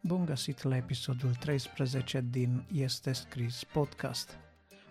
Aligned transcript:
Bun 0.00 0.24
găsit 0.24 0.62
la 0.62 0.76
episodul 0.76 1.34
13 1.34 2.24
din 2.30 2.64
Este 2.72 3.12
Scris 3.12 3.64
podcast. 3.64 4.38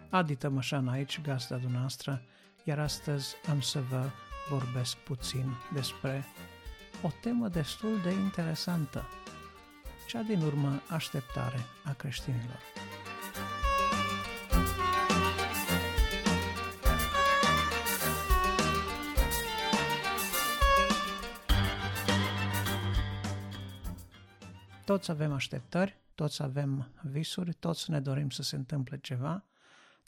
Adi 0.09 0.35
Tămășan 0.35 0.87
aici, 0.87 1.21
gazda 1.21 1.55
dumneavoastră, 1.57 2.21
iar 2.63 2.79
astăzi 2.79 3.35
am 3.49 3.61
să 3.61 3.79
vă 3.79 4.09
vorbesc 4.49 4.95
puțin 4.95 5.45
despre 5.73 6.25
o 7.01 7.09
temă 7.21 7.47
destul 7.47 8.01
de 8.03 8.11
interesantă, 8.11 9.07
cea 10.07 10.21
din 10.21 10.41
urmă 10.41 10.81
așteptare 10.89 11.59
a 11.83 11.93
creștinilor. 11.93 12.59
Toți 24.85 25.11
avem 25.11 25.31
așteptări, 25.31 25.97
toți 26.15 26.43
avem 26.43 26.91
visuri, 27.01 27.53
toți 27.53 27.91
ne 27.91 27.99
dorim 27.99 28.29
să 28.29 28.41
se 28.41 28.55
întâmple 28.55 28.97
ceva, 28.97 29.43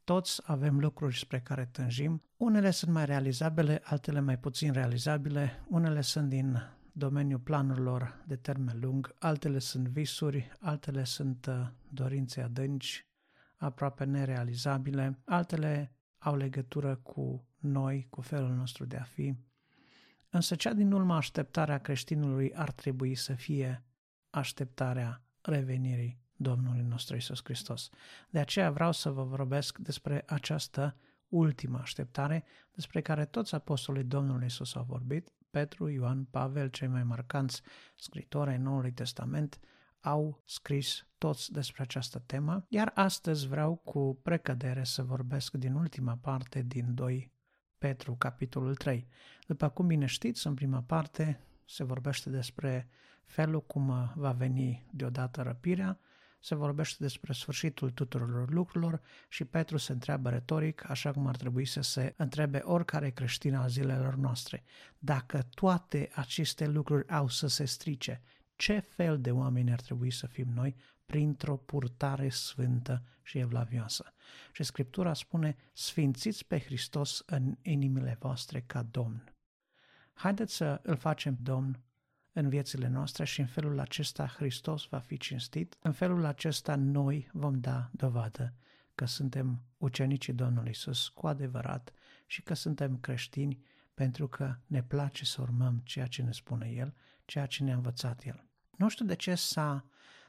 toți 0.04 0.42
avem 0.46 0.80
lucruri 0.80 1.18
spre 1.18 1.40
care 1.40 1.70
tânjim. 1.72 2.22
Unele 2.38 2.72
sunt 2.72 2.92
mai 2.92 3.06
realizabile, 3.06 3.82
altele 3.84 4.20
mai 4.20 4.38
puțin 4.38 4.72
realizabile, 4.72 5.64
unele 5.68 6.02
sunt 6.02 6.30
din 6.30 6.58
domeniul 6.92 7.40
planurilor 7.40 8.24
de 8.28 8.36
termen 8.36 8.80
lung, 8.80 9.16
altele 9.20 9.60
sunt 9.60 9.88
visuri, 9.88 10.52
altele 10.60 11.04
sunt 11.04 11.46
uh, 11.46 11.68
dorințe 11.90 12.42
adânci, 12.42 13.08
aproape 13.58 14.04
nerealizabile, 14.04 15.20
altele 15.26 15.92
au 16.18 16.36
legătură 16.36 16.96
cu 16.96 17.48
noi, 17.60 18.08
cu 18.10 18.22
felul 18.22 18.54
nostru 18.54 18.86
de 18.86 18.98
a 18.98 19.04
fi. 19.04 19.36
Însă 20.30 20.56
cea 20.56 20.74
din 20.74 20.92
urmă 20.92 21.16
așteptarea 21.16 21.78
creștinului 21.78 22.54
ar 22.54 22.72
trebui 22.72 23.16
să 23.16 23.34
fie 23.34 23.84
așteptarea 24.36 25.24
revenirii 25.42 26.20
Domnului 26.36 26.82
nostru 26.82 27.16
Isus 27.16 27.40
Hristos. 27.44 27.90
De 28.30 28.40
aceea 28.40 28.72
vreau 28.72 28.92
să 28.92 29.10
vă 29.10 29.24
vorbesc 29.24 29.78
despre 29.78 30.24
această 30.28 30.96
ultimă 31.28 31.80
așteptare 31.80 32.44
despre 32.72 33.02
care 33.02 33.26
toți 33.26 33.56
apostolii 33.56 34.04
Domnului 34.04 34.46
Isus 34.46 34.76
au 34.76 34.84
vorbit, 34.84 35.30
Petru, 35.50 35.88
Ioan, 35.88 36.24
Pavel, 36.24 36.68
cei 36.68 36.88
mai 36.88 37.04
marcanți 37.04 37.62
scritori 37.96 38.50
ai 38.50 38.58
Noului 38.58 38.92
Testament, 38.92 39.60
au 40.00 40.44
scris 40.46 41.08
toți 41.18 41.52
despre 41.52 41.82
această 41.82 42.20
temă, 42.20 42.66
iar 42.70 42.92
astăzi 42.96 43.48
vreau 43.48 43.76
cu 43.76 44.20
precădere 44.24 44.84
să 44.84 45.04
vorbesc 45.04 45.54
din 45.54 45.74
ultima 45.74 46.18
parte 46.22 46.62
din 46.62 46.94
2 46.94 47.32
Petru, 47.78 48.16
capitolul 48.16 48.76
3. 48.76 49.08
După 49.48 49.70
cum 49.70 49.88
bine 49.88 50.06
știți, 50.06 50.48
în 50.48 50.54
prima 50.54 50.82
parte 50.82 51.40
se 51.66 51.84
vorbește 51.84 52.30
despre 52.30 52.90
felul 53.24 53.66
cum 53.66 54.12
va 54.16 54.32
veni 54.32 54.86
deodată 54.92 55.42
răpirea, 55.42 56.00
se 56.40 56.56
vorbește 56.56 56.96
despre 57.00 57.34
sfârșitul 57.34 57.92
tuturor 57.92 58.52
lucrurilor 58.52 59.02
și 59.30 59.46
Petru 59.46 59.78
se 59.78 59.92
întreabă 59.92 60.30
retoric, 60.30 60.90
așa 60.90 61.12
cum 61.12 61.28
ar 61.28 61.36
trebui 61.36 61.66
să 61.66 61.82
se 61.82 62.14
întrebe 62.18 62.58
oricare 62.64 63.10
creștin 63.10 63.56
al 63.56 63.70
zilelor 63.70 64.16
noastre. 64.16 64.64
Dacă 65.00 65.42
toate 65.54 66.10
aceste 66.14 66.68
lucruri 66.68 67.10
au 67.10 67.28
să 67.28 67.48
se 67.48 67.66
strice, 67.66 68.22
ce 68.56 68.80
fel 68.80 69.22
de 69.22 69.32
oameni 69.32 69.72
ar 69.72 69.82
trebui 69.82 70.12
să 70.12 70.28
fim 70.28 70.48
noi 70.54 70.76
printr-o 71.06 71.58
purtare 71.58 72.30
sfântă 72.30 73.04
și 73.22 73.38
evlavioasă? 73.38 74.14
Și 74.52 74.64
Scriptura 74.64 75.14
spune, 75.14 75.56
sfințiți 75.74 76.46
pe 76.46 76.60
Hristos 76.60 77.24
în 77.26 77.58
inimile 77.62 78.18
voastre 78.20 78.64
ca 78.68 78.84
Domn. 78.92 79.35
Haideți 80.16 80.56
să 80.56 80.80
îl 80.84 80.96
facem 80.96 81.38
Domn 81.42 81.80
în 82.34 82.50
viețile 82.50 82.88
noastre 82.88 83.26
și 83.26 83.40
în 83.40 83.46
felul 83.46 83.80
acesta 83.80 84.28
Hristos 84.28 84.86
va 84.86 85.00
fi 85.00 85.18
cinstit. 85.18 85.78
În 85.82 85.92
felul 85.92 86.26
acesta 86.26 86.76
noi 86.76 87.30
vom 87.34 87.60
da 87.60 87.90
dovadă 87.92 88.54
că 88.96 89.06
suntem 89.06 89.62
ucenicii 89.78 90.34
Domnului 90.34 90.70
Isus 90.70 91.08
cu 91.08 91.28
adevărat 91.28 91.92
și 92.26 92.42
că 92.42 92.54
suntem 92.54 92.98
creștini 92.98 93.64
pentru 93.94 94.28
că 94.28 94.56
ne 94.66 94.84
place 94.84 95.26
să 95.26 95.42
urmăm 95.42 95.82
ceea 95.84 96.08
ce 96.08 96.22
ne 96.22 96.32
spune 96.32 96.70
El, 96.70 96.94
ceea 97.26 97.46
ce 97.46 97.64
ne-a 97.64 97.76
învățat 97.76 98.26
El. 98.26 98.44
Nu 98.78 98.90
știu 98.90 99.06
de 99.06 99.16
ce 99.16 99.36
s-a 99.36 99.86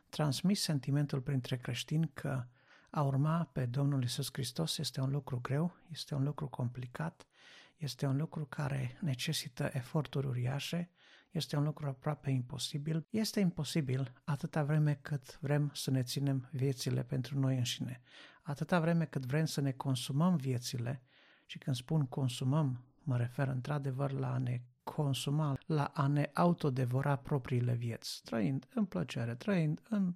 transmis 0.08 0.60
sentimentul 0.60 1.20
printre 1.20 1.56
creștini 1.56 2.10
că 2.14 2.44
a 2.91 3.02
urma 3.02 3.48
pe 3.52 3.66
Domnul 3.66 4.02
Isus 4.02 4.28
Hristos 4.32 4.78
este 4.78 5.00
un 5.00 5.10
lucru 5.10 5.41
greu, 5.41 5.76
este 5.91 6.14
un 6.14 6.22
lucru 6.22 6.48
complicat, 6.48 7.26
este 7.76 8.06
un 8.06 8.16
lucru 8.16 8.44
care 8.44 8.98
necesită 9.00 9.70
eforturi 9.72 10.26
uriașe, 10.26 10.91
este 11.31 11.56
un 11.56 11.64
lucru 11.64 11.87
aproape 11.87 12.31
imposibil. 12.31 13.06
Este 13.10 13.41
imposibil 13.41 14.12
atâta 14.25 14.64
vreme 14.64 14.98
cât 15.03 15.38
vrem 15.41 15.70
să 15.75 15.91
ne 15.91 16.03
ținem 16.03 16.48
viețile 16.53 17.03
pentru 17.03 17.38
noi 17.38 17.56
înșine. 17.56 18.00
Atâta 18.42 18.81
vreme 18.81 19.04
cât 19.04 19.25
vrem 19.26 19.44
să 19.44 19.60
ne 19.60 19.72
consumăm 19.72 20.37
viețile 20.37 21.03
și 21.47 21.59
când 21.59 21.76
spun 21.76 22.06
consumăm, 22.06 22.84
mă 23.03 23.16
refer 23.16 23.48
într-adevăr 23.48 24.12
la 24.12 24.32
a 24.32 24.38
ne 24.38 24.62
consuma, 24.82 25.58
la 25.66 25.84
a 25.84 26.06
ne 26.06 26.31
autodevora 26.34 27.16
propriile 27.16 27.75
vieți, 27.75 28.20
trăind 28.25 28.66
în 28.75 28.84
plăcere, 28.84 29.34
trăind 29.34 29.81
în 29.88 30.14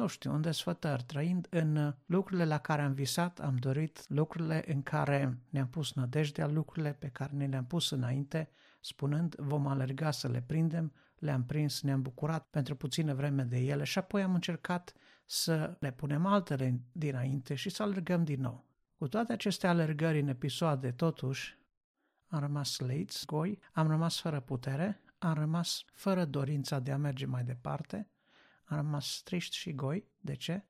nu 0.00 0.06
știu, 0.06 0.34
în 0.34 0.40
desfătări, 0.40 1.02
trăind 1.02 1.46
în 1.50 1.94
lucrurile 2.06 2.44
la 2.44 2.58
care 2.58 2.82
am 2.82 2.92
visat, 2.92 3.40
am 3.40 3.56
dorit, 3.56 4.08
lucrurile 4.08 4.64
în 4.66 4.82
care 4.82 5.38
ne-am 5.50 5.68
pus 5.68 5.92
nădejdea, 5.92 6.46
lucrurile 6.46 6.92
pe 6.92 7.08
care 7.08 7.32
ne 7.34 7.46
le-am 7.46 7.66
pus 7.66 7.90
înainte, 7.90 8.50
spunând 8.80 9.34
vom 9.34 9.66
alerga 9.66 10.10
să 10.10 10.28
le 10.28 10.42
prindem, 10.46 10.92
le-am 11.18 11.44
prins, 11.44 11.82
ne-am 11.82 12.02
bucurat 12.02 12.46
pentru 12.50 12.76
puțină 12.76 13.14
vreme 13.14 13.42
de 13.42 13.58
ele 13.58 13.84
și 13.84 13.98
apoi 13.98 14.22
am 14.22 14.34
încercat 14.34 14.92
să 15.26 15.76
le 15.80 15.92
punem 15.92 16.26
altele 16.26 16.80
dinainte 16.92 17.54
și 17.54 17.70
să 17.70 17.82
alergăm 17.82 18.24
din 18.24 18.40
nou. 18.40 18.64
Cu 18.98 19.08
toate 19.08 19.32
aceste 19.32 19.66
alergări 19.66 20.20
în 20.20 20.28
episoade, 20.28 20.92
totuși, 20.92 21.58
am 22.26 22.40
rămas 22.40 22.78
leiți, 22.78 23.26
goi, 23.26 23.58
am 23.72 23.88
rămas 23.88 24.20
fără 24.20 24.40
putere, 24.40 25.02
am 25.18 25.34
rămas 25.34 25.84
fără 25.92 26.24
dorința 26.24 26.78
de 26.78 26.92
a 26.92 26.96
merge 26.96 27.26
mai 27.26 27.44
departe, 27.44 28.08
am 28.70 28.76
rămas 28.76 29.20
triști 29.24 29.56
și 29.56 29.74
goi. 29.74 30.08
De 30.20 30.34
ce? 30.34 30.64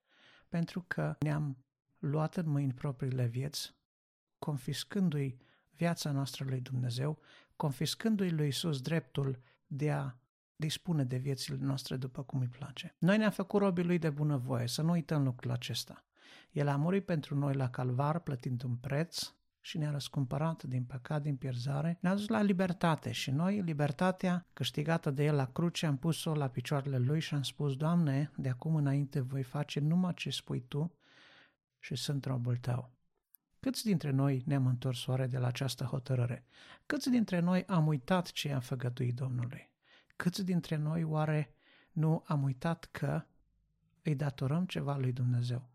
Pentru 0.48 0.84
că 0.86 1.16
ne-am 1.18 1.64
luat 1.98 2.36
în 2.36 2.48
mâini 2.48 2.72
propriile 2.72 3.26
vieți, 3.26 3.74
confiscându-i 4.38 5.38
viața 5.70 6.10
noastră 6.10 6.44
lui 6.48 6.60
Dumnezeu, 6.60 7.18
confiscându-i 7.56 8.30
lui 8.30 8.48
Isus 8.48 8.80
dreptul 8.80 9.40
de 9.66 9.90
a 9.90 10.14
dispune 10.56 11.04
de 11.04 11.16
viețile 11.16 11.56
noastre 11.60 11.96
după 11.96 12.22
cum 12.22 12.40
îi 12.40 12.48
place. 12.48 12.94
Noi 12.98 13.18
ne-am 13.18 13.30
făcut 13.30 13.60
robii 13.60 13.84
lui 13.84 13.98
de 13.98 14.10
bunăvoie, 14.10 14.66
să 14.66 14.82
nu 14.82 14.90
uităm 14.90 15.24
lucrul 15.24 15.50
acesta. 15.50 16.04
El 16.50 16.68
a 16.68 16.76
murit 16.76 17.04
pentru 17.04 17.36
noi 17.36 17.54
la 17.54 17.70
calvar, 17.70 18.18
plătind 18.18 18.62
un 18.62 18.76
preț 18.76 19.32
și 19.60 19.78
ne-a 19.78 19.90
răscumpărat 19.90 20.62
din 20.62 20.84
păcat, 20.84 21.22
din 21.22 21.36
pierzare, 21.36 21.98
ne-a 22.00 22.14
dus 22.14 22.28
la 22.28 22.42
libertate 22.42 23.12
și 23.12 23.30
noi, 23.30 23.60
libertatea 23.60 24.46
câștigată 24.52 25.10
de 25.10 25.24
El 25.24 25.34
la 25.34 25.46
cruce, 25.46 25.86
am 25.86 25.96
pus-o 25.96 26.34
la 26.34 26.48
picioarele 26.48 26.98
Lui 26.98 27.20
și 27.20 27.34
am 27.34 27.42
spus, 27.42 27.76
Doamne, 27.76 28.30
de 28.36 28.48
acum 28.48 28.74
înainte 28.74 29.20
voi 29.20 29.42
face 29.42 29.80
numai 29.80 30.14
ce 30.14 30.30
spui 30.30 30.60
Tu 30.60 30.94
și 31.78 31.94
sunt 31.94 32.24
robul 32.24 32.56
Tău. 32.56 32.90
Câți 33.60 33.84
dintre 33.84 34.10
noi 34.10 34.42
ne-am 34.46 34.66
întors 34.66 35.06
oare 35.06 35.26
de 35.26 35.38
la 35.38 35.46
această 35.46 35.84
hotărâre? 35.84 36.44
Câți 36.86 37.10
dintre 37.10 37.38
noi 37.38 37.64
am 37.64 37.86
uitat 37.86 38.30
ce 38.30 38.52
am 38.52 38.60
făgăduit 38.60 39.14
Domnului? 39.14 39.70
Câți 40.16 40.44
dintre 40.44 40.76
noi 40.76 41.04
oare 41.04 41.54
nu 41.92 42.22
am 42.26 42.42
uitat 42.42 42.88
că 42.90 43.22
îi 44.02 44.14
datorăm 44.14 44.64
ceva 44.66 44.96
lui 44.96 45.12
Dumnezeu? 45.12 45.69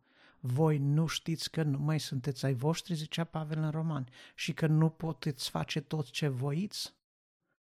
Voi 0.48 0.78
nu 0.78 1.06
știți 1.06 1.52
că 1.52 1.64
nu 1.64 1.78
mai 1.78 2.00
sunteți 2.00 2.46
ai 2.46 2.54
voștri, 2.54 2.94
zicea 2.94 3.24
Pavel 3.24 3.58
în 3.58 3.70
Roman, 3.70 4.08
și 4.36 4.54
că 4.54 4.68
nu 4.68 4.90
puteți 4.90 5.50
face 5.50 5.82
tot 5.82 6.10
ce 6.10 6.28
voiți? 6.28 6.96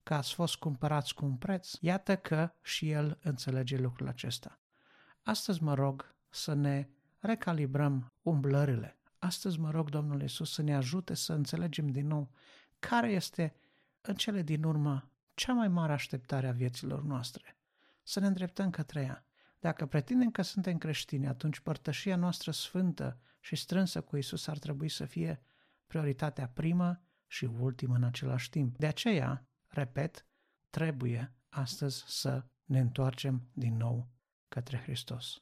Că 0.03 0.13
ați 0.13 0.33
fost 0.33 0.55
cumpărați 0.55 1.13
cu 1.13 1.25
un 1.25 1.35
preț? 1.35 1.71
Iată 1.79 2.15
că 2.15 2.51
și 2.61 2.89
el 2.89 3.17
înțelege 3.21 3.77
lucrul 3.77 4.07
acesta. 4.07 4.59
Astăzi 5.23 5.63
mă 5.63 5.73
rog 5.73 6.15
să 6.29 6.53
ne 6.53 6.87
recalibrăm 7.19 8.11
umblările, 8.21 8.97
Astăzi 9.19 9.59
mă 9.59 9.71
rog 9.71 9.89
Domnul 9.89 10.21
Iisus 10.21 10.53
să 10.53 10.61
ne 10.61 10.75
ajute 10.75 11.13
să 11.13 11.33
înțelegem 11.33 11.87
din 11.87 12.07
nou 12.07 12.29
care 12.79 13.11
este 13.11 13.55
în 14.01 14.15
cele 14.15 14.41
din 14.41 14.63
urmă 14.63 15.09
cea 15.33 15.53
mai 15.53 15.67
mare 15.67 15.93
așteptare 15.93 16.47
a 16.47 16.51
vieților 16.51 17.03
noastre. 17.03 17.57
Să 18.03 18.19
ne 18.19 18.27
îndreptăm 18.27 18.69
către 18.69 19.01
ea. 19.01 19.26
Dacă 19.59 19.85
pretindem 19.85 20.31
că 20.31 20.41
suntem 20.41 20.77
creștini, 20.77 21.27
atunci 21.27 21.59
părtășia 21.59 22.15
noastră 22.15 22.51
sfântă 22.51 23.19
și 23.39 23.55
strânsă 23.55 24.01
cu 24.01 24.17
Isus 24.17 24.47
ar 24.47 24.57
trebui 24.57 24.89
să 24.89 25.05
fie 25.05 25.41
prioritatea 25.87 26.47
primă 26.47 27.01
și 27.27 27.45
ultimă 27.45 27.95
în 27.95 28.03
același 28.03 28.49
timp. 28.49 28.77
De 28.77 28.87
aceea, 28.87 29.47
repet, 29.67 30.25
trebuie 30.69 31.33
astăzi 31.49 32.03
să 32.07 32.45
ne 32.63 32.79
întoarcem 32.79 33.49
din 33.53 33.77
nou 33.77 34.07
către 34.47 34.77
Hristos. 34.77 35.41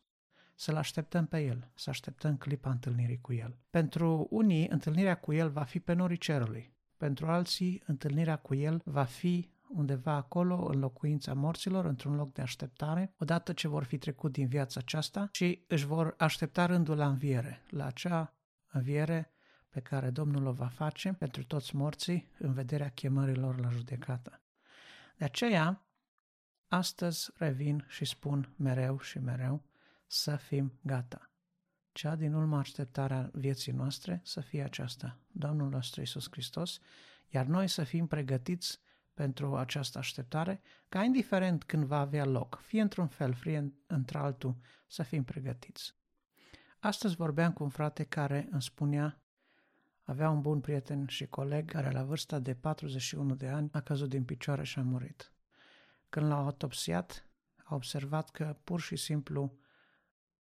să-L 0.55 0.75
așteptăm 0.75 1.25
pe 1.25 1.39
El, 1.43 1.71
să 1.75 1.89
așteptăm 1.89 2.37
clipa 2.37 2.69
întâlnirii 2.69 3.21
cu 3.21 3.33
El. 3.33 3.57
Pentru 3.69 4.27
unii, 4.29 4.67
întâlnirea 4.67 5.15
cu 5.15 5.33
El 5.33 5.49
va 5.49 5.63
fi 5.63 5.79
pe 5.79 5.93
norii 5.93 6.17
cerului. 6.17 6.73
Pentru 6.97 7.27
alții, 7.27 7.83
întâlnirea 7.85 8.35
cu 8.35 8.55
El 8.55 8.81
va 8.85 9.03
fi 9.03 9.49
undeva 9.69 10.13
acolo, 10.13 10.65
în 10.65 10.79
locuința 10.79 11.33
morților, 11.33 11.85
într-un 11.85 12.15
loc 12.15 12.33
de 12.33 12.41
așteptare, 12.41 13.13
odată 13.17 13.53
ce 13.53 13.67
vor 13.67 13.83
fi 13.83 13.97
trecut 13.97 14.31
din 14.31 14.47
viața 14.47 14.79
aceasta 14.79 15.29
și 15.31 15.63
își 15.67 15.85
vor 15.85 16.15
aștepta 16.17 16.65
rândul 16.65 16.97
la 16.97 17.07
înviere, 17.07 17.61
la 17.69 17.85
acea 17.85 18.33
înviere 18.71 19.33
pe 19.69 19.79
care 19.79 20.09
Domnul 20.09 20.45
o 20.45 20.51
va 20.51 20.67
face 20.67 21.13
pentru 21.13 21.43
toți 21.43 21.75
morții 21.75 22.31
în 22.39 22.53
vederea 22.53 22.89
chemărilor 22.89 23.59
la 23.59 23.69
judecată. 23.69 24.41
De 25.17 25.25
aceea, 25.25 25.85
astăzi 26.67 27.31
revin 27.37 27.85
și 27.87 28.05
spun 28.05 28.53
mereu 28.57 28.99
și 28.99 29.19
mereu 29.19 29.63
să 30.07 30.35
fim 30.35 30.79
gata. 30.81 31.29
Cea 31.91 32.15
din 32.15 32.33
urmă 32.33 32.57
așteptarea 32.57 33.29
vieții 33.33 33.71
noastre 33.71 34.21
să 34.23 34.41
fie 34.41 34.63
aceasta, 34.63 35.19
Domnul 35.31 35.69
nostru 35.69 36.01
Isus 36.01 36.27
Hristos, 36.31 36.79
iar 37.29 37.45
noi 37.45 37.67
să 37.67 37.83
fim 37.83 38.07
pregătiți 38.07 38.79
pentru 39.15 39.55
această 39.55 39.97
așteptare, 39.97 40.61
ca 40.89 41.03
indiferent 41.03 41.63
când 41.63 41.83
va 41.83 41.99
avea 41.99 42.25
loc, 42.25 42.59
fie 42.63 42.81
într-un 42.81 43.07
fel, 43.07 43.33
fie 43.33 43.73
într-altul, 43.87 44.55
să 44.87 45.03
fim 45.03 45.23
pregătiți. 45.23 45.95
Astăzi 46.79 47.15
vorbeam 47.15 47.53
cu 47.53 47.63
un 47.63 47.69
frate 47.69 48.03
care 48.03 48.47
îmi 48.51 48.61
spunea, 48.61 49.21
avea 50.03 50.29
un 50.29 50.41
bun 50.41 50.59
prieten 50.59 51.07
și 51.07 51.25
coleg 51.25 51.71
care 51.71 51.91
la 51.91 52.03
vârsta 52.03 52.39
de 52.39 52.55
41 52.55 53.35
de 53.35 53.47
ani 53.47 53.69
a 53.71 53.81
căzut 53.81 54.09
din 54.09 54.23
picioare 54.23 54.63
și 54.63 54.79
a 54.79 54.81
murit. 54.81 55.31
Când 56.09 56.27
l-au 56.27 56.43
autopsiat, 56.43 57.29
a 57.63 57.75
observat 57.75 58.29
că 58.29 58.57
pur 58.63 58.79
și 58.81 58.95
simplu 58.95 59.57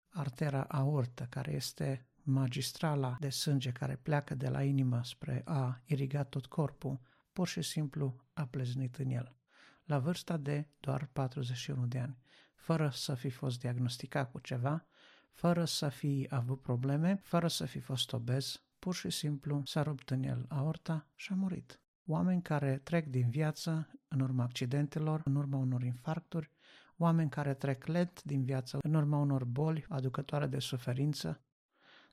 artera 0.09 0.63
aortă, 0.63 1.27
care 1.31 1.53
este 1.53 2.07
magistrala 2.23 3.17
de 3.21 3.29
sânge 3.29 3.73
care 3.73 3.97
pleacă 3.97 4.35
de 4.35 4.49
la 4.49 4.63
inimă 4.63 5.01
spre 5.05 5.43
a 5.45 5.81
iriga 5.85 6.25
tot 6.25 6.47
corpul, 6.47 7.01
pur 7.33 7.47
și 7.47 7.63
simplu 7.63 8.25
a 8.33 8.47
pleznit 8.47 8.97
în 8.97 9.11
el, 9.11 9.37
la 9.85 9.99
vârsta 9.99 10.37
de 10.37 10.69
doar 10.81 11.09
41 11.13 11.87
de 11.87 11.99
ani, 11.99 12.19
fără 12.55 12.91
să 12.93 13.15
fi 13.15 13.31
fost 13.31 13.59
diagnosticat 13.59 14.31
cu 14.31 14.39
ceva, 14.39 14.87
fără 15.33 15.65
să 15.65 15.89
fi 15.89 16.27
avut 16.31 16.61
probleme, 16.61 17.15
fără 17.23 17.49
să 17.49 17.65
fi 17.65 17.81
fost 17.81 18.13
obez, 18.13 18.63
pur 18.79 18.95
și 18.95 19.11
simplu 19.11 19.63
s-a 19.65 19.83
rupt 19.83 20.11
în 20.11 20.23
el 20.23 20.45
aorta 20.49 21.07
și 21.15 21.33
a 21.33 21.35
murit. 21.35 21.81
Oameni 22.07 22.43
care 22.43 22.79
trec 22.79 23.07
din 23.07 23.31
viață 23.31 23.91
în 24.09 24.21
urma 24.21 24.45
accidentelor, 24.45 25.23
în 25.25 25.35
urma 25.35 25.57
unor 25.57 25.83
infarcturi, 25.83 26.51
oameni 26.97 27.31
care 27.31 27.55
trec 27.55 27.87
lent 27.87 28.23
din 28.23 28.45
viață 28.45 28.79
în 28.83 28.95
urma 28.95 29.19
unor 29.19 29.45
boli 29.45 29.85
aducătoare 29.89 30.47
de 30.47 30.59
suferință, 30.59 31.43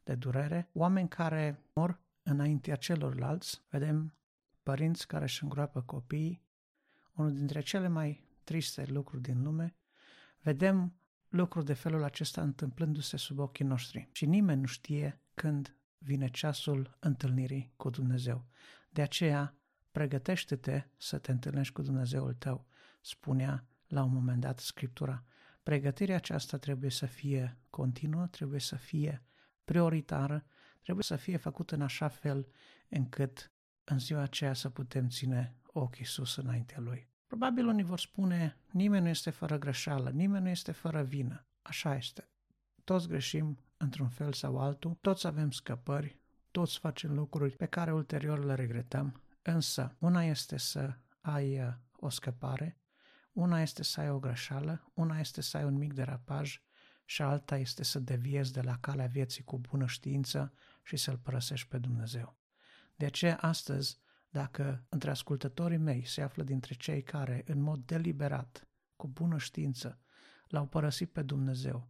de 0.03 0.15
durere, 0.15 0.69
oameni 0.73 1.07
care 1.07 1.63
mor 1.73 1.99
înaintea 2.23 2.75
celorlalți, 2.75 3.61
vedem 3.69 4.13
părinți 4.65 5.07
care 5.07 5.23
își 5.23 5.43
îngroapă 5.43 5.81
copiii, 5.81 6.43
unul 7.13 7.33
dintre 7.33 7.61
cele 7.61 7.87
mai 7.87 8.27
triste 8.43 8.85
lucruri 8.85 9.21
din 9.21 9.43
lume, 9.43 9.75
vedem 10.41 10.95
lucruri 11.29 11.65
de 11.65 11.73
felul 11.73 12.03
acesta 12.03 12.41
întâmplându-se 12.41 13.17
sub 13.17 13.39
ochii 13.39 13.65
noștri 13.65 14.09
și 14.11 14.25
nimeni 14.25 14.59
nu 14.59 14.65
știe 14.65 15.21
când 15.33 15.77
vine 15.97 16.27
ceasul 16.27 16.97
întâlnirii 16.99 17.73
cu 17.75 17.89
Dumnezeu. 17.89 18.45
De 18.89 19.01
aceea, 19.01 19.55
pregătește-te 19.91 20.83
să 20.97 21.17
te 21.17 21.31
întâlnești 21.31 21.73
cu 21.73 21.81
Dumnezeul 21.81 22.33
tău, 22.33 22.65
spunea 23.01 23.65
la 23.87 24.03
un 24.03 24.11
moment 24.11 24.41
dat 24.41 24.59
Scriptura. 24.59 25.23
Pregătirea 25.63 26.15
aceasta 26.15 26.57
trebuie 26.57 26.89
să 26.89 27.05
fie 27.05 27.57
continuă, 27.69 28.27
trebuie 28.27 28.59
să 28.59 28.75
fie 28.75 29.23
prioritară, 29.65 30.45
trebuie 30.81 31.03
să 31.03 31.15
fie 31.15 31.37
făcută 31.37 31.75
în 31.75 31.81
așa 31.81 32.07
fel 32.07 32.47
încât 32.89 33.49
în 33.85 33.99
ziua 33.99 34.21
aceea 34.21 34.53
să 34.53 34.69
putem 34.69 35.09
ține 35.09 35.55
ochii 35.65 36.05
sus 36.05 36.35
înaintea 36.35 36.79
Lui. 36.79 37.09
Probabil 37.27 37.67
unii 37.67 37.83
vor 37.83 37.99
spune, 37.99 38.57
nimeni 38.71 39.03
nu 39.03 39.09
este 39.09 39.29
fără 39.29 39.57
greșeală, 39.57 40.09
nimeni 40.09 40.43
nu 40.43 40.49
este 40.49 40.71
fără 40.71 41.03
vină. 41.03 41.45
Așa 41.61 41.95
este. 41.95 42.29
Toți 42.83 43.07
greșim 43.07 43.59
într-un 43.77 44.09
fel 44.09 44.33
sau 44.33 44.57
altul, 44.59 44.97
toți 45.01 45.27
avem 45.27 45.51
scăpări, 45.51 46.19
toți 46.51 46.79
facem 46.79 47.13
lucruri 47.13 47.55
pe 47.55 47.65
care 47.65 47.93
ulterior 47.93 48.43
le 48.43 48.53
regretăm, 48.53 49.21
însă 49.41 49.95
una 49.99 50.23
este 50.23 50.57
să 50.57 50.97
ai 51.21 51.59
uh, 51.59 51.73
o 51.95 52.09
scăpare, 52.09 52.77
una 53.31 53.61
este 53.61 53.83
să 53.83 53.99
ai 53.99 54.09
o 54.09 54.19
greșeală, 54.19 54.91
una 54.93 55.19
este 55.19 55.41
să 55.41 55.57
ai 55.57 55.63
un 55.63 55.77
mic 55.77 55.93
derapaj 55.93 56.61
și 57.05 57.21
alta 57.21 57.57
este 57.57 57.83
să 57.83 57.99
deviezi 57.99 58.53
de 58.53 58.61
la 58.61 58.77
calea 58.77 59.05
vieții 59.05 59.43
cu 59.43 59.59
bună 59.59 59.85
știință 59.85 60.53
și 60.83 60.97
să-L 60.97 61.17
părăsești 61.17 61.67
pe 61.67 61.77
Dumnezeu. 61.77 62.37
De 62.95 63.05
aceea 63.05 63.37
astăzi, 63.37 63.99
dacă 64.29 64.85
între 64.89 65.09
ascultătorii 65.09 65.77
mei 65.77 66.05
se 66.05 66.21
află 66.21 66.43
dintre 66.43 66.73
cei 66.73 67.03
care, 67.03 67.43
în 67.47 67.61
mod 67.61 67.85
deliberat, 67.85 68.67
cu 68.95 69.07
bună 69.07 69.37
știință, 69.37 69.99
l-au 70.47 70.67
părăsit 70.67 71.11
pe 71.11 71.21
Dumnezeu, 71.21 71.89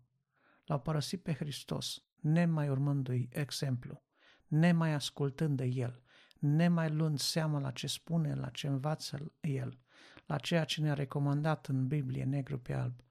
l-au 0.65 0.81
părăsit 0.81 1.23
pe 1.23 1.33
Hristos, 1.33 2.03
nemai 2.15 2.69
urmându-i 2.69 3.29
exemplu, 3.31 4.03
nemai 4.47 4.93
ascultând 4.93 5.57
de 5.57 5.65
El, 5.65 6.01
nemai 6.39 6.89
luând 6.89 7.19
seama 7.19 7.59
la 7.59 7.71
ce 7.71 7.87
spune, 7.87 8.33
la 8.35 8.49
ce 8.49 8.67
învață 8.67 9.33
El, 9.41 9.79
la 10.25 10.37
ceea 10.37 10.63
ce 10.63 10.81
ne-a 10.81 10.93
recomandat 10.93 11.67
în 11.67 11.87
Biblie 11.87 12.23
negru 12.23 12.59
pe 12.59 12.73
alb, 12.73 13.03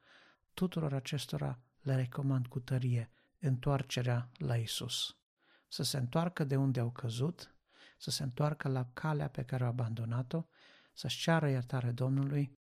tuturor 0.55 0.93
acestora 0.93 1.59
le 1.81 1.95
recomand 1.95 2.47
cu 2.47 2.61
tărie 2.61 3.11
întoarcerea 3.39 4.31
la 4.39 4.57
Isus. 4.57 5.17
Să 5.69 5.83
se 5.83 5.97
întoarcă 5.97 6.45
de 6.45 6.57
unde 6.57 6.81
au 6.81 6.91
căzut, 6.91 7.54
să 7.97 8.11
se 8.11 8.23
întoarcă 8.23 8.69
la 8.69 8.89
calea 8.93 9.29
pe 9.29 9.43
care 9.43 9.63
au 9.65 9.69
abandonat-o, 9.69 10.45
să-și 10.93 11.21
ceară 11.21 11.49
iertare 11.49 11.91
Domnului, 11.91 12.59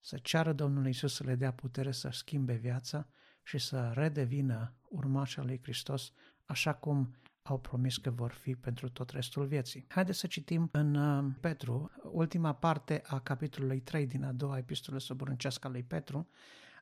să 0.00 0.18
ceară 0.18 0.52
Domnului 0.52 0.90
Isus 0.90 1.14
să 1.14 1.24
le 1.24 1.34
dea 1.34 1.52
putere 1.52 1.92
să 1.92 2.08
schimbe 2.10 2.54
viața 2.54 3.08
și 3.42 3.58
să 3.58 3.90
redevină 3.94 4.74
urmașa 4.88 5.42
lui 5.42 5.60
Hristos, 5.62 6.12
așa 6.44 6.74
cum 6.74 7.16
au 7.42 7.58
promis 7.58 7.96
că 7.96 8.10
vor 8.10 8.32
fi 8.32 8.54
pentru 8.54 8.88
tot 8.88 9.10
restul 9.10 9.46
vieții. 9.46 9.84
Haideți 9.88 10.18
să 10.18 10.26
citim 10.26 10.68
în 10.72 10.94
uh, 10.94 11.32
Petru, 11.40 11.90
ultima 12.02 12.54
parte 12.54 13.02
a 13.06 13.20
capitolului 13.20 13.80
3 13.80 14.06
din 14.06 14.24
a 14.24 14.32
doua 14.32 14.58
epistolă 14.58 14.98
soborâncească 14.98 15.66
a 15.66 15.70
lui 15.70 15.82
Petru. 15.82 16.28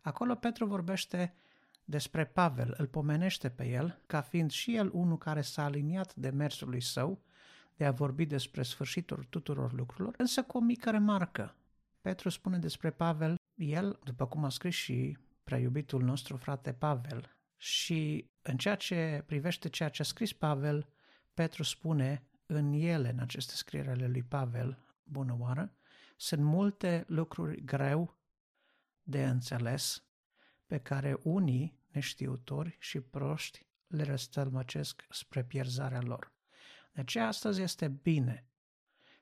Acolo 0.02 0.34
Petru 0.34 0.66
vorbește 0.66 1.34
despre 1.84 2.24
Pavel, 2.24 2.74
îl 2.76 2.86
pomenește 2.86 3.50
pe 3.50 3.68
el 3.68 4.02
ca 4.06 4.20
fiind 4.20 4.50
și 4.50 4.76
el 4.76 4.90
unul 4.92 5.18
care 5.18 5.40
s-a 5.40 5.64
aliniat 5.64 6.14
de 6.14 6.30
mersului 6.30 6.80
său 6.80 7.22
de 7.76 7.84
a 7.84 7.90
vorbi 7.90 8.26
despre 8.26 8.62
sfârșitul 8.62 9.26
tuturor 9.30 9.72
lucrurilor, 9.72 10.14
însă 10.16 10.42
cu 10.42 10.56
o 10.56 10.60
mică 10.60 10.90
remarcă. 10.90 11.56
Petru 12.00 12.28
spune 12.28 12.58
despre 12.58 12.90
Pavel, 12.90 13.34
el, 13.54 13.98
după 14.04 14.26
cum 14.26 14.44
a 14.44 14.48
scris 14.48 14.74
și 14.74 15.18
prea 15.44 15.58
iubitul 15.58 16.02
nostru 16.02 16.36
frate 16.36 16.72
Pavel, 16.72 17.36
și 17.56 18.30
în 18.42 18.56
ceea 18.56 18.74
ce 18.74 19.22
privește 19.26 19.68
ceea 19.68 19.88
ce 19.88 20.02
a 20.02 20.04
scris 20.04 20.32
Pavel, 20.32 20.88
Petru 21.34 21.62
spune 21.62 22.26
în 22.46 22.72
ele, 22.72 23.10
în 23.10 23.18
aceste 23.18 23.54
scrieri 23.54 23.88
ale 23.88 24.06
lui 24.06 24.22
Pavel, 24.22 24.78
bună 25.02 25.36
oară, 25.38 25.76
sunt 26.16 26.42
multe 26.42 27.04
lucruri 27.06 27.64
greu 27.64 28.18
de 29.02 29.26
înțeles 29.26 30.04
pe 30.66 30.78
care 30.78 31.18
unii 31.22 31.80
neștiutori 31.86 32.76
și 32.80 33.00
proști 33.00 33.66
le 33.86 34.02
răstălmăcesc 34.02 35.06
spre 35.10 35.44
pierzarea 35.44 36.00
lor. 36.00 36.35
De 36.96 37.02
aceea 37.02 37.26
astăzi 37.26 37.62
este 37.62 37.88
bine 37.88 38.46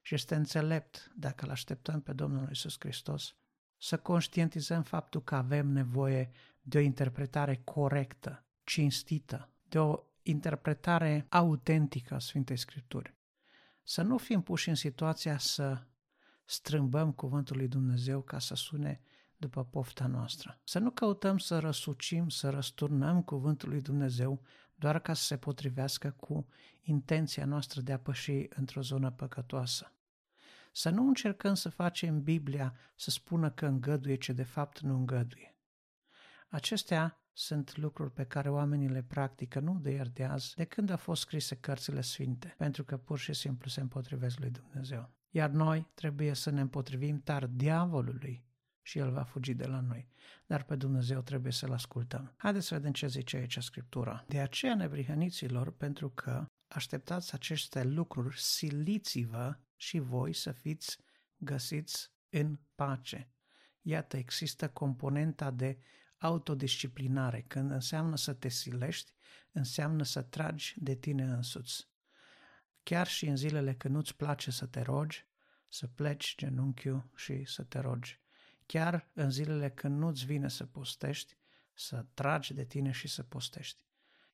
și 0.00 0.14
este 0.14 0.34
înțelept, 0.34 1.12
dacă 1.16 1.44
îl 1.44 1.50
așteptăm 1.50 2.00
pe 2.00 2.12
Domnul 2.12 2.50
Isus 2.50 2.76
Hristos, 2.78 3.36
să 3.78 3.98
conștientizăm 3.98 4.82
faptul 4.82 5.22
că 5.22 5.34
avem 5.34 5.66
nevoie 5.66 6.30
de 6.60 6.78
o 6.78 6.80
interpretare 6.80 7.60
corectă, 7.64 8.44
cinstită, 8.64 9.52
de 9.68 9.78
o 9.78 10.02
interpretare 10.22 11.26
autentică 11.28 12.14
a 12.14 12.18
Sfintei 12.18 12.56
Scripturi. 12.56 13.14
Să 13.82 14.02
nu 14.02 14.18
fim 14.18 14.42
puși 14.42 14.68
în 14.68 14.74
situația 14.74 15.38
să 15.38 15.86
strâmbăm 16.44 17.12
cuvântul 17.12 17.56
lui 17.56 17.68
Dumnezeu 17.68 18.22
ca 18.22 18.38
să 18.38 18.54
sune 18.54 19.00
după 19.36 19.64
pofta 19.64 20.06
noastră. 20.06 20.60
Să 20.64 20.78
nu 20.78 20.90
căutăm 20.90 21.38
să 21.38 21.58
răsucim, 21.58 22.28
să 22.28 22.50
răsturnăm 22.50 23.22
cuvântul 23.22 23.68
lui 23.68 23.80
Dumnezeu 23.80 24.42
doar 24.84 24.98
ca 24.98 25.14
să 25.14 25.22
se 25.22 25.36
potrivească 25.36 26.10
cu 26.10 26.46
intenția 26.82 27.44
noastră 27.44 27.80
de 27.80 27.92
a 27.92 27.98
păși 27.98 28.46
într-o 28.48 28.80
zonă 28.80 29.10
păcătoasă. 29.10 29.92
Să 30.72 30.90
nu 30.90 31.06
încercăm 31.06 31.54
să 31.54 31.68
facem 31.68 32.22
Biblia 32.22 32.74
să 32.94 33.10
spună 33.10 33.50
că 33.50 33.66
îngăduie 33.66 34.14
ce 34.14 34.32
de 34.32 34.42
fapt 34.42 34.80
nu 34.80 34.94
îngăduie. 34.94 35.56
Acestea 36.48 37.20
sunt 37.32 37.76
lucruri 37.76 38.12
pe 38.12 38.24
care 38.24 38.50
oamenii 38.50 38.88
le 38.88 39.02
practică 39.02 39.60
nu 39.60 39.78
de 39.78 39.90
ieri 39.90 40.12
de 40.12 40.24
azi, 40.24 40.54
de 40.54 40.64
când 40.64 40.90
au 40.90 40.96
fost 40.96 41.20
scrise 41.20 41.56
cărțile 41.56 42.00
sfinte, 42.00 42.54
pentru 42.56 42.84
că 42.84 42.96
pur 42.96 43.18
și 43.18 43.32
simplu 43.32 43.68
se 43.68 43.80
împotrivesc 43.80 44.38
lui 44.38 44.50
Dumnezeu. 44.50 45.10
Iar 45.30 45.50
noi 45.50 45.90
trebuie 45.94 46.34
să 46.34 46.50
ne 46.50 46.60
împotrivim 46.60 47.20
tar 47.20 47.46
diavolului 47.46 48.44
și 48.86 48.98
El 48.98 49.10
va 49.10 49.22
fugi 49.22 49.54
de 49.54 49.66
la 49.66 49.80
noi. 49.80 50.08
Dar 50.46 50.62
pe 50.62 50.76
Dumnezeu 50.76 51.20
trebuie 51.20 51.52
să-L 51.52 51.72
ascultăm. 51.72 52.34
Haideți 52.36 52.66
să 52.66 52.74
vedem 52.74 52.92
ce 52.92 53.06
zice 53.06 53.36
aici 53.36 53.58
Scriptura. 53.58 54.24
De 54.28 54.40
aceea, 54.40 54.74
nebrihăniților, 54.74 55.70
pentru 55.76 56.10
că 56.10 56.46
așteptați 56.66 57.34
aceste 57.34 57.84
lucruri, 57.84 58.40
siliți-vă 58.40 59.58
și 59.76 59.98
voi 59.98 60.32
să 60.32 60.52
fiți 60.52 60.98
găsiți 61.36 62.12
în 62.28 62.58
pace. 62.74 63.28
Iată, 63.80 64.16
există 64.16 64.68
componenta 64.68 65.50
de 65.50 65.78
autodisciplinare. 66.18 67.44
Când 67.48 67.70
înseamnă 67.70 68.16
să 68.16 68.32
te 68.32 68.48
silești, 68.48 69.12
înseamnă 69.52 70.02
să 70.02 70.22
tragi 70.22 70.74
de 70.76 70.94
tine 70.94 71.24
însuți. 71.24 71.88
Chiar 72.82 73.06
și 73.06 73.26
în 73.26 73.36
zilele 73.36 73.74
când 73.74 73.94
nu-ți 73.94 74.16
place 74.16 74.50
să 74.50 74.66
te 74.66 74.80
rogi, 74.80 75.26
să 75.68 75.86
pleci 75.86 76.34
genunchiul 76.36 77.10
și 77.14 77.44
să 77.44 77.62
te 77.62 77.78
rogi. 77.78 78.23
Chiar 78.66 79.10
în 79.12 79.30
zilele 79.30 79.70
când 79.70 79.98
nu-ți 79.98 80.24
vine 80.24 80.48
să 80.48 80.66
postești, 80.66 81.36
să 81.72 82.06
tragi 82.14 82.54
de 82.54 82.64
tine 82.64 82.90
și 82.90 83.08
să 83.08 83.22
postești. 83.22 83.84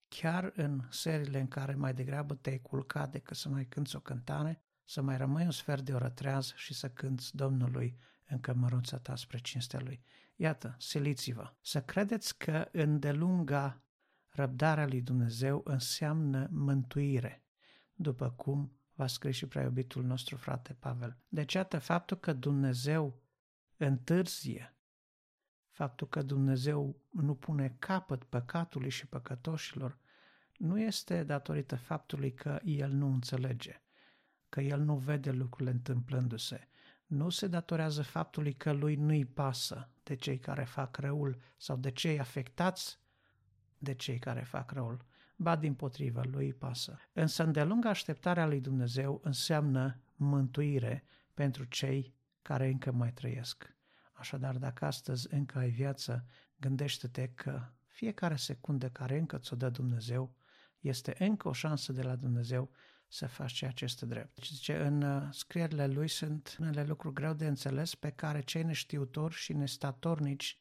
Chiar 0.09 0.53
în 0.55 0.87
serile 0.91 1.41
în 1.41 1.49
care 1.49 1.75
mai 1.75 1.95
degrabă 1.95 2.35
te-ai 2.35 2.59
culcat 2.59 3.11
decât 3.11 3.37
să 3.37 3.49
mai 3.49 3.67
cânți 3.67 3.97
o 3.97 4.01
cântare, 4.01 4.63
să 4.85 5.03
mai 5.03 5.17
rămâi 5.17 5.45
un 5.45 5.51
sfert 5.51 5.83
de 5.83 5.93
oră 5.93 6.09
treaz 6.09 6.53
și 6.57 6.75
să 6.75 6.91
cânți 6.91 7.37
Domnului 7.37 7.99
în 8.29 8.41
cămăruța 8.41 8.99
ta 8.99 9.17
spre 9.17 9.39
cinstea 9.39 9.81
Lui. 9.81 10.03
Iată, 10.37 10.75
siliți-vă. 10.79 11.55
Să 11.61 11.83
credeți 11.83 12.39
că 12.39 12.69
îndelunga 12.73 13.83
răbdarea 14.29 14.87
lui 14.87 15.01
Dumnezeu 15.01 15.61
înseamnă 15.65 16.49
mântuire, 16.51 17.45
după 17.95 18.31
cum 18.31 18.73
va 18.95 19.07
scrie 19.07 19.33
și 19.33 19.47
prea 19.47 19.63
iubitul 19.63 20.05
nostru 20.05 20.37
frate 20.37 20.73
Pavel. 20.73 21.17
Deci, 21.29 21.53
iată, 21.53 21.79
faptul 21.79 22.17
că 22.17 22.33
Dumnezeu 22.33 23.23
întârzie, 23.85 24.75
faptul 25.71 26.09
că 26.09 26.23
Dumnezeu 26.23 27.01
nu 27.11 27.35
pune 27.35 27.77
capăt 27.79 28.25
păcatului 28.25 28.91
și 28.91 29.07
păcătoșilor, 29.07 29.99
nu 30.57 30.81
este 30.81 31.25
datorită 31.25 31.77
faptului 31.77 32.35
că 32.35 32.61
El 32.65 32.91
nu 32.91 33.07
înțelege, 33.07 33.83
că 34.49 34.61
El 34.61 34.81
nu 34.81 34.97
vede 34.97 35.31
lucrurile 35.31 35.71
întâmplându-se, 35.71 36.69
nu 37.07 37.29
se 37.29 37.47
datorează 37.47 38.03
faptului 38.03 38.53
că 38.53 38.73
lui 38.73 38.95
nu-i 38.95 39.25
pasă 39.25 39.91
de 40.03 40.17
cei 40.17 40.39
care 40.39 40.65
fac 40.65 40.97
răul 40.97 41.39
sau 41.57 41.77
de 41.77 41.91
cei 41.91 42.21
afectați 42.21 42.99
de 43.79 43.95
cei 43.95 44.19
care 44.19 44.41
fac 44.41 44.71
răul, 44.71 45.05
ba 45.37 45.57
din 45.57 45.75
potrivă, 45.75 46.23
lui 46.31 46.45
îi 46.45 46.55
pasă. 46.55 46.99
Însă 47.13 47.43
îndelungă 47.43 47.89
așteptarea 47.89 48.47
lui 48.47 48.61
Dumnezeu 48.61 49.21
înseamnă 49.25 50.01
mântuire 50.17 51.05
pentru 51.35 51.65
cei 51.65 52.15
care 52.43 52.69
încă 52.69 52.93
mai 52.93 53.13
trăiesc. 53.13 53.77
Așadar, 54.13 54.57
dacă 54.57 54.85
astăzi 54.85 55.35
încă 55.35 55.59
ai 55.59 55.71
viață, 55.71 56.27
gândește-te 56.57 57.29
că 57.29 57.73
fiecare 57.87 58.37
secundă 58.37 58.89
care 58.89 59.19
încă 59.19 59.39
ți-o 59.39 59.57
dă 59.57 59.69
Dumnezeu 59.69 60.35
este 60.81 61.15
încă 61.19 61.49
o 61.49 61.53
șansă 61.53 61.93
de 61.93 62.03
la 62.03 62.17
Dumnezeu 62.17 62.71
să 63.09 63.27
faci 63.27 63.53
ceea 63.53 63.71
ce 63.71 63.85
este 63.85 64.07
drept. 64.07 64.35
Deci, 64.35 64.51
zice, 64.51 64.77
în 64.77 65.03
uh, 65.03 65.29
scrierile 65.31 65.87
lui 65.87 66.09
sunt 66.09 66.57
unele 66.61 66.85
lucruri 66.85 67.15
greu 67.15 67.33
de 67.33 67.47
înțeles 67.47 67.95
pe 67.95 68.11
care 68.11 68.41
cei 68.41 68.63
neștiutori 68.63 69.35
și 69.35 69.53
nestatornici 69.53 70.59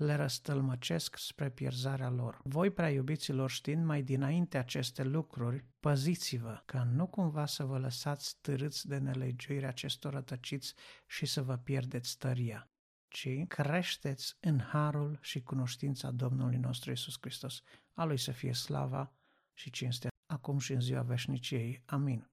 le 0.00 0.14
răstălmăcesc 0.14 1.16
spre 1.16 1.50
pierzarea 1.50 2.10
lor. 2.10 2.40
Voi, 2.44 2.70
prea 2.70 2.90
iubiților, 2.90 3.50
știind 3.50 3.84
mai 3.84 4.02
dinainte 4.02 4.58
aceste 4.58 5.02
lucruri, 5.02 5.64
păziți-vă 5.80 6.62
ca 6.64 6.82
nu 6.84 7.06
cumva 7.06 7.46
să 7.46 7.64
vă 7.64 7.78
lăsați 7.78 8.36
târâți 8.40 8.88
de 8.88 8.98
nelegiuirea 8.98 9.68
acestor 9.68 10.12
rătăciți 10.12 10.74
și 11.06 11.26
să 11.26 11.42
vă 11.42 11.56
pierdeți 11.56 12.18
tăria 12.18 12.70
ci 13.10 13.46
creșteți 13.48 14.36
în 14.40 14.60
harul 14.60 15.18
și 15.20 15.42
cunoștința 15.42 16.10
Domnului 16.10 16.56
nostru 16.56 16.90
Isus 16.90 17.16
Hristos. 17.20 17.62
A 17.94 18.04
Lui 18.04 18.18
să 18.18 18.32
fie 18.32 18.52
slava 18.52 19.12
și 19.54 19.70
cinstea 19.70 20.10
acum 20.26 20.58
și 20.58 20.72
în 20.72 20.80
ziua 20.80 21.02
veșniciei. 21.02 21.82
Amin. 21.86 22.30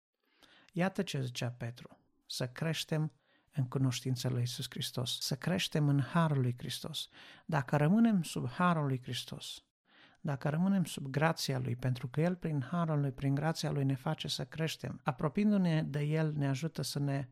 Iată 0.73 1.03
ce 1.03 1.21
zicea 1.21 1.49
Petru, 1.51 1.99
să 2.25 2.47
creștem 2.47 3.11
în 3.57 3.67
cunoștința 3.67 4.29
lui 4.29 4.41
Isus 4.41 4.65
Hristos, 4.69 5.17
să 5.19 5.35
creștem 5.35 5.87
în 5.87 6.01
Harul 6.01 6.41
lui 6.41 6.55
Hristos. 6.57 7.09
Dacă 7.45 7.75
rămânem 7.75 8.23
sub 8.23 8.49
Harul 8.49 8.85
lui 8.85 9.01
Hristos, 9.01 9.61
dacă 10.21 10.49
rămânem 10.49 10.83
sub 10.83 11.07
grația 11.07 11.59
Lui, 11.59 11.75
pentru 11.75 12.07
că 12.07 12.21
El 12.21 12.35
prin 12.35 12.65
Harul 12.71 12.99
Lui, 12.99 13.11
prin 13.11 13.35
grația 13.35 13.71
Lui 13.71 13.83
ne 13.83 13.95
face 13.95 14.27
să 14.27 14.45
creștem, 14.45 14.99
apropiindu-ne 15.03 15.83
de 15.83 15.99
El 15.99 16.33
ne 16.33 16.47
ajută 16.47 16.81
să 16.81 16.99
ne 16.99 17.29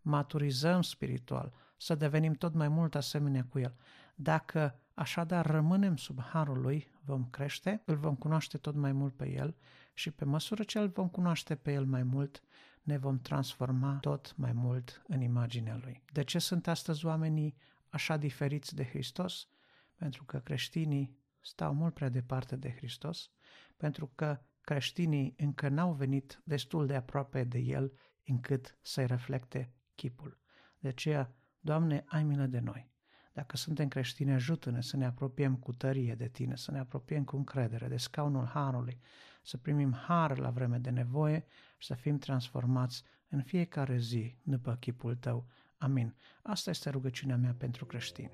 maturizăm 0.00 0.82
spiritual, 0.82 1.52
să 1.76 1.94
devenim 1.94 2.32
tot 2.32 2.54
mai 2.54 2.68
mult 2.68 2.94
asemenea 2.94 3.44
cu 3.48 3.58
El. 3.58 3.74
Dacă 4.14 4.80
așadar 4.94 5.46
rămânem 5.46 5.96
sub 5.96 6.20
Harul 6.20 6.60
Lui, 6.60 6.92
vom 7.04 7.24
crește, 7.30 7.82
îl 7.84 7.96
vom 7.96 8.14
cunoaște 8.14 8.58
tot 8.58 8.74
mai 8.74 8.92
mult 8.92 9.16
pe 9.16 9.30
El 9.30 9.56
și 9.94 10.10
pe 10.10 10.24
măsură 10.24 10.62
ce 10.62 10.78
îl 10.78 10.88
vom 10.88 11.08
cunoaște 11.08 11.54
pe 11.54 11.72
El 11.72 11.84
mai 11.84 12.02
mult, 12.02 12.42
ne 12.84 12.98
vom 12.98 13.18
transforma 13.18 13.98
tot 14.00 14.36
mai 14.36 14.52
mult 14.52 15.02
în 15.06 15.20
imaginea 15.20 15.76
Lui. 15.82 16.02
De 16.12 16.24
ce 16.24 16.38
sunt 16.38 16.66
astăzi 16.68 17.06
oamenii 17.06 17.56
așa 17.88 18.16
diferiți 18.16 18.74
de 18.74 18.84
Hristos? 18.84 19.48
Pentru 19.94 20.24
că 20.24 20.38
creștinii 20.38 21.18
stau 21.40 21.74
mult 21.74 21.94
prea 21.94 22.08
departe 22.08 22.56
de 22.56 22.74
Hristos, 22.76 23.30
pentru 23.76 24.12
că 24.14 24.40
creștinii 24.60 25.34
încă 25.36 25.68
n-au 25.68 25.92
venit 25.92 26.40
destul 26.44 26.86
de 26.86 26.94
aproape 26.94 27.44
de 27.44 27.58
El 27.58 27.92
încât 28.24 28.78
să-i 28.82 29.06
reflecte 29.06 29.72
chipul. 29.94 30.38
De 30.78 30.88
aceea, 30.88 31.34
Doamne, 31.60 32.04
ai 32.06 32.24
milă 32.24 32.46
de 32.46 32.58
noi. 32.58 32.92
Dacă 33.34 33.56
suntem 33.56 33.88
creștini, 33.88 34.32
ajută-ne 34.32 34.80
să 34.80 34.96
ne 34.96 35.06
apropiem 35.06 35.56
cu 35.56 35.72
tărie 35.72 36.14
de 36.14 36.28
Tine, 36.28 36.56
să 36.56 36.70
ne 36.70 36.78
apropiem 36.78 37.24
cu 37.24 37.36
încredere 37.36 37.88
de 37.88 37.96
scaunul 37.96 38.46
Harului, 38.46 39.00
să 39.42 39.56
primim 39.56 39.92
har 39.92 40.38
la 40.38 40.50
vreme 40.50 40.78
de 40.78 40.90
nevoie 40.90 41.44
și 41.78 41.86
să 41.86 41.94
fim 41.94 42.18
transformați 42.18 43.02
în 43.28 43.42
fiecare 43.42 43.98
zi 43.98 44.36
după 44.42 44.76
chipul 44.80 45.14
Tău. 45.16 45.46
Amin. 45.78 46.14
Asta 46.42 46.70
este 46.70 46.90
rugăciunea 46.90 47.36
mea 47.36 47.54
pentru 47.58 47.84
creștini. 47.84 48.30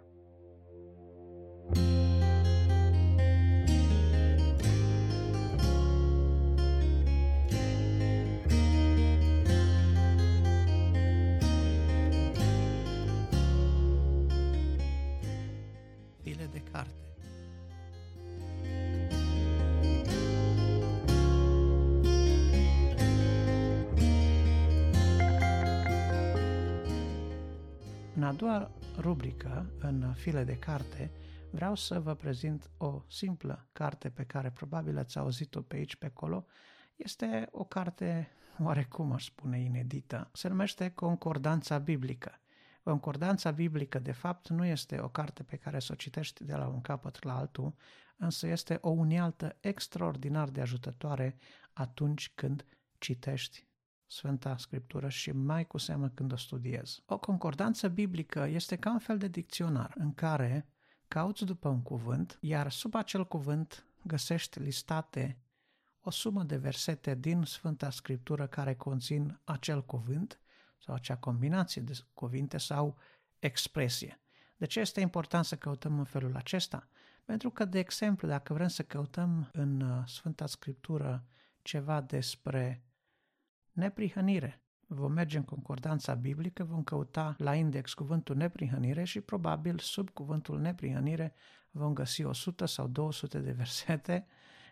În 28.20 28.26
a 28.26 28.32
doua 28.32 28.70
rubrică, 28.98 29.72
în 29.78 30.12
file 30.12 30.44
de 30.44 30.58
carte, 30.58 31.10
vreau 31.50 31.74
să 31.74 32.00
vă 32.00 32.14
prezint 32.14 32.70
o 32.76 33.02
simplă 33.08 33.68
carte 33.72 34.10
pe 34.10 34.24
care 34.24 34.50
probabil 34.50 34.98
ați 34.98 35.18
auzit-o 35.18 35.60
pe 35.60 35.76
aici, 35.76 35.96
pe 35.96 36.06
acolo. 36.06 36.46
Este 36.96 37.48
o 37.50 37.64
carte 37.64 38.28
oarecum 38.58 39.12
aș 39.12 39.24
spune 39.24 39.60
inedită. 39.60 40.30
Se 40.32 40.48
numește 40.48 40.90
Concordanța 40.90 41.78
Biblică. 41.78 42.40
Concordanța 42.82 43.50
biblică, 43.50 43.98
de 43.98 44.12
fapt, 44.12 44.48
nu 44.48 44.64
este 44.64 45.00
o 45.00 45.08
carte 45.08 45.42
pe 45.42 45.56
care 45.56 45.78
să 45.78 45.92
o 45.92 45.96
citești 45.96 46.44
de 46.44 46.54
la 46.54 46.66
un 46.66 46.80
capăt 46.80 47.24
la 47.24 47.36
altul, 47.36 47.74
însă 48.16 48.46
este 48.46 48.78
o 48.80 48.88
unealtă 48.88 49.56
extraordinar 49.60 50.48
de 50.48 50.60
ajutătoare 50.60 51.36
atunci 51.72 52.32
când 52.34 52.66
citești 52.98 53.68
Sfânta 54.12 54.56
Scriptură 54.56 55.08
și 55.08 55.32
mai 55.32 55.66
cu 55.66 55.78
seamă 55.78 56.08
când 56.08 56.32
o 56.32 56.36
studiez. 56.36 57.02
O 57.06 57.18
concordanță 57.18 57.88
biblică 57.88 58.46
este 58.46 58.76
ca 58.76 58.90
un 58.90 58.98
fel 58.98 59.18
de 59.18 59.28
dicționar 59.28 59.94
în 59.98 60.14
care 60.14 60.66
cauți 61.08 61.44
după 61.44 61.68
un 61.68 61.82
cuvânt, 61.82 62.38
iar 62.40 62.70
sub 62.70 62.94
acel 62.94 63.26
cuvânt 63.26 63.84
găsești 64.02 64.58
listate 64.58 65.38
o 66.00 66.10
sumă 66.10 66.42
de 66.42 66.56
versete 66.56 67.14
din 67.14 67.42
Sfânta 67.42 67.90
Scriptură 67.90 68.46
care 68.46 68.74
conțin 68.74 69.40
acel 69.44 69.84
cuvânt 69.84 70.40
sau 70.78 70.94
acea 70.94 71.16
combinație 71.16 71.82
de 71.82 71.98
cuvinte 72.14 72.58
sau 72.58 72.96
expresie. 73.38 74.20
De 74.56 74.66
ce 74.66 74.80
este 74.80 75.00
important 75.00 75.44
să 75.44 75.56
căutăm 75.56 75.98
în 75.98 76.04
felul 76.04 76.36
acesta? 76.36 76.88
Pentru 77.24 77.50
că, 77.50 77.64
de 77.64 77.78
exemplu, 77.78 78.28
dacă 78.28 78.52
vrem 78.52 78.68
să 78.68 78.82
căutăm 78.82 79.48
în 79.52 79.80
uh, 79.80 80.02
Sfânta 80.06 80.46
Scriptură 80.46 81.24
ceva 81.62 82.00
despre 82.00 82.82
neprihănire. 83.72 84.62
Vom 84.86 85.12
merge 85.12 85.36
în 85.36 85.44
concordanța 85.44 86.14
biblică, 86.14 86.64
vom 86.64 86.82
căuta 86.82 87.34
la 87.38 87.54
index 87.54 87.94
cuvântul 87.94 88.36
neprihănire 88.36 89.04
și 89.04 89.20
probabil 89.20 89.78
sub 89.78 90.10
cuvântul 90.10 90.60
neprihănire 90.60 91.34
vom 91.70 91.92
găsi 91.92 92.22
100 92.24 92.66
sau 92.66 92.86
200 92.86 93.38
de 93.38 93.52
versete 93.52 94.26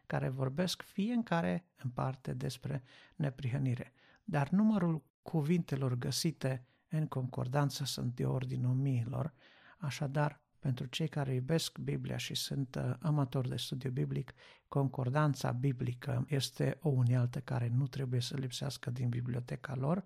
care 0.06 0.28
vorbesc 0.28 0.82
fiecare 0.82 1.64
în 1.82 1.90
parte 1.90 2.34
despre 2.34 2.82
neprihănire. 3.16 3.92
Dar 4.24 4.48
numărul 4.48 5.02
cuvintelor 5.22 5.94
găsite 5.94 6.66
în 6.88 7.06
concordanță 7.06 7.84
sunt 7.84 8.14
de 8.14 8.26
ordinul 8.26 8.74
miilor, 8.74 9.34
Așadar, 9.78 10.40
pentru 10.58 10.86
cei 10.86 11.08
care 11.08 11.34
iubesc 11.34 11.78
Biblia 11.78 12.16
și 12.16 12.34
sunt 12.34 12.74
uh, 12.74 12.94
amatori 13.00 13.48
de 13.48 13.56
studiu 13.56 13.90
biblic, 13.90 14.32
concordanța 14.68 15.52
biblică 15.52 16.24
este 16.28 16.78
o 16.80 16.88
unealtă 16.88 17.40
care 17.40 17.68
nu 17.68 17.86
trebuie 17.86 18.20
să 18.20 18.36
lipsească 18.36 18.90
din 18.90 19.08
biblioteca 19.08 19.74
lor, 19.74 20.04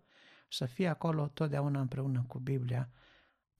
să 0.49 0.65
fie 0.67 0.89
acolo 0.89 1.27
totdeauna 1.27 1.81
împreună 1.81 2.25
cu 2.27 2.39
Biblia, 2.39 2.91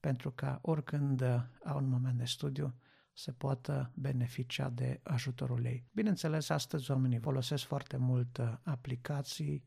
pentru 0.01 0.31
că 0.31 0.59
oricând 0.61 1.21
uh, 1.21 1.41
au 1.65 1.77
un 1.79 1.89
moment 1.89 2.19
de 2.19 2.25
studiu, 2.25 2.75
să 3.15 3.33
poată 3.33 3.93
beneficia 3.95 4.69
de 4.69 5.01
ajutorul 5.03 5.65
ei. 5.65 5.87
Bineînțeles, 5.93 6.49
astăzi 6.49 6.91
oamenii 6.91 7.19
folosesc 7.19 7.65
foarte 7.65 7.97
mult 7.97 8.39
uh, 8.39 8.55
aplicații 8.63 9.65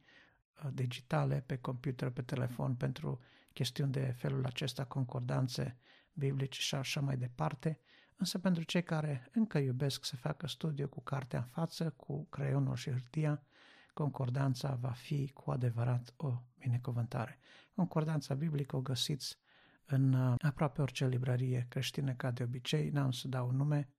digitale 0.73 1.43
pe 1.45 1.57
computer, 1.57 2.09
pe 2.09 2.21
telefon 2.21 2.75
pentru 2.75 3.19
chestiuni 3.53 3.91
de 3.91 4.13
felul 4.17 4.45
acesta, 4.45 4.85
concordanțe 4.85 5.77
biblici 6.15 6.57
și 6.57 6.75
așa 6.75 7.01
mai 7.01 7.17
departe, 7.17 7.79
însă 8.15 8.39
pentru 8.39 8.63
cei 8.63 8.83
care 8.83 9.29
încă 9.31 9.57
iubesc 9.57 10.05
să 10.05 10.15
facă 10.15 10.47
studiu 10.47 10.87
cu 10.87 11.01
cartea 11.01 11.39
în 11.39 11.45
față, 11.45 11.89
cu 11.89 12.25
creionul 12.25 12.75
și 12.75 12.89
hârtia, 12.89 13.43
concordanța 13.93 14.75
va 14.75 14.91
fi 14.91 15.31
cu 15.33 15.51
adevărat 15.51 16.13
o 16.17 16.41
binecuvântare. 16.57 17.39
Concordanța 17.75 18.33
biblică 18.33 18.75
o 18.75 18.81
găsiți 18.81 19.37
în 19.85 20.13
uh, 20.13 20.35
aproape 20.41 20.81
orice 20.81 21.07
librărie 21.07 21.65
creștină 21.69 22.13
ca 22.13 22.31
de 22.31 22.43
obicei, 22.43 22.89
n-am 22.89 23.11
să 23.11 23.27
dau 23.27 23.51
nume, 23.51 23.89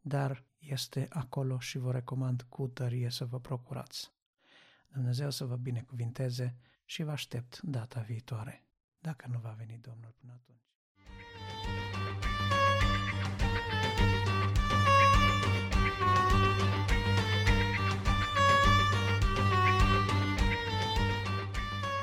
dar 0.00 0.44
este 0.58 1.06
acolo 1.10 1.58
și 1.58 1.78
vă 1.78 1.92
recomand 1.92 2.42
cu 2.42 2.68
tărie 2.68 3.10
să 3.10 3.24
vă 3.24 3.40
procurați. 3.40 4.12
Dumnezeu 4.88 5.30
să 5.30 5.44
vă 5.44 5.56
binecuvinteze 5.56 6.56
și 6.84 7.02
vă 7.02 7.10
aștept 7.10 7.60
data 7.62 8.00
viitoare, 8.00 8.64
dacă 8.98 9.26
nu 9.30 9.38
va 9.38 9.50
veni 9.50 9.78
Domnul 9.78 10.14
până 10.20 10.32
atunci. 10.32 10.69